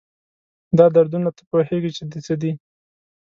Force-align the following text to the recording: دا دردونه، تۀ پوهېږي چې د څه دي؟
دا 0.77 0.85
دردونه، 0.95 1.29
تۀ 1.37 1.43
پوهېږي 1.49 1.91
چې 1.97 2.03
د 2.11 2.13
څه 2.25 2.33
دي؟ 2.41 2.51